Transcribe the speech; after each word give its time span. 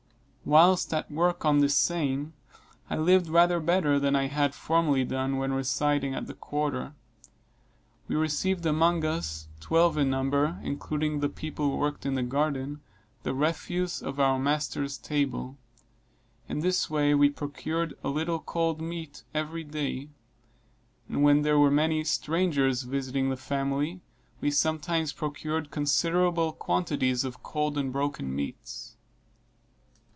While 0.43 0.77
at 0.91 1.09
work 1.09 1.45
on 1.45 1.59
this 1.59 1.77
seine, 1.77 2.33
I 2.89 2.97
lived 2.97 3.29
rather 3.29 3.59
better 3.59 3.99
than 3.99 4.15
I 4.15 4.25
had 4.25 4.55
formerly 4.55 5.05
done 5.05 5.37
when 5.37 5.53
residing 5.53 6.15
at 6.15 6.25
the 6.25 6.33
quarter. 6.33 6.93
We 8.07 8.15
received 8.15 8.65
among 8.65 9.05
us 9.05 9.47
twelve 9.59 9.97
in 9.99 10.09
number, 10.09 10.59
including 10.63 11.19
the 11.19 11.29
people 11.29 11.69
who 11.69 11.77
worked 11.77 12.07
in 12.07 12.15
the 12.15 12.23
garden 12.23 12.81
the 13.21 13.35
refuse 13.35 14.01
of 14.01 14.19
our 14.19 14.39
master's 14.39 14.97
table. 14.97 15.57
In 16.49 16.59
this 16.59 16.89
way 16.89 17.13
we 17.13 17.29
procured 17.29 17.93
a 18.03 18.09
little 18.09 18.39
cold 18.39 18.81
meat 18.81 19.23
every 19.35 19.63
day; 19.63 20.09
and 21.07 21.21
when 21.23 21.43
there 21.43 21.59
were 21.59 21.71
many 21.71 22.03
strangers 22.03 22.81
visiting 22.81 23.29
the 23.29 23.37
family, 23.37 24.01
we 24.41 24.49
sometimes 24.49 25.13
procured 25.13 25.69
considerable 25.71 26.51
quantities 26.51 27.23
of 27.23 27.43
cold 27.43 27.77
and 27.77 27.93
broken 27.93 28.35
meats. 28.35 28.97